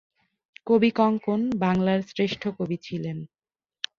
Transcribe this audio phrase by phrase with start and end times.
[0.67, 3.17] কবি-কঙ্কন বাঙলার শ্রেষ্ঠ কবি ছিলেন।